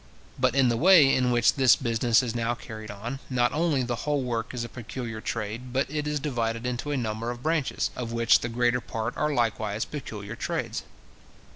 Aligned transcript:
But 0.39 0.55
in 0.55 0.69
the 0.69 0.77
way 0.77 1.13
in 1.13 1.29
which 1.29 1.53
this 1.53 1.75
business 1.75 2.23
is 2.23 2.33
now 2.33 2.55
carried 2.55 2.89
on, 2.89 3.19
not 3.29 3.53
only 3.53 3.83
the 3.83 3.97
whole 3.97 4.23
work 4.23 4.51
is 4.51 4.63
a 4.63 4.67
peculiar 4.67 5.21
trade, 5.21 5.71
but 5.73 5.91
it 5.91 6.07
is 6.07 6.19
divided 6.19 6.65
into 6.65 6.89
a 6.89 6.97
number 6.97 7.29
of 7.29 7.43
branches, 7.43 7.91
of 7.95 8.11
which 8.11 8.39
the 8.39 8.49
greater 8.49 8.81
part 8.81 9.15
are 9.15 9.31
likewise 9.31 9.85
peculiar 9.85 10.35
trades. 10.35 10.81